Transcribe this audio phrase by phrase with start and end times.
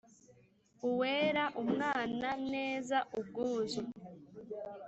[0.87, 3.81] Uweera, umwaana, neeza, ubwuuzu